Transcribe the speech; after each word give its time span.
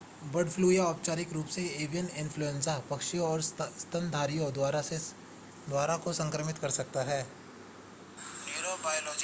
bird 0.23 0.49
flu 0.49 0.71
या 0.71 0.83
औपचारिक 0.83 1.33
रूप 1.33 1.45
से 1.45 1.61
एवियन 1.83 2.07
इन्फ्लूएंजा 2.17 2.77
पक्षियों 2.89 3.27
और 3.27 3.41
स्तनधारियों 3.41 4.51
दोनों 5.69 5.97
को 5.97 6.13
संक्रमित 6.13 6.57
कर 6.57 6.69
सकता 6.69 7.03
है 7.03 7.21